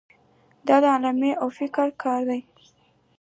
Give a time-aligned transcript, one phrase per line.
[0.67, 2.41] دا علمي او فکري کار دی.